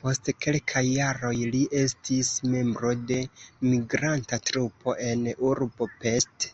Post 0.00 0.28
kelkaj 0.44 0.82
jaroj 0.88 1.32
li 1.54 1.62
estis 1.80 2.30
membro 2.52 2.92
de 3.08 3.18
migranta 3.70 4.38
trupo 4.52 4.94
en 5.08 5.26
urbo 5.50 5.90
Pest. 6.04 6.48